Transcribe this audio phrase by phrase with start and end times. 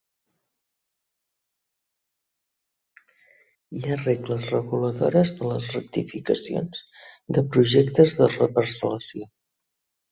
[3.79, 6.83] Hi ha regles reguladores de les rectificacions
[7.39, 9.33] de projectes de reparcel·lació.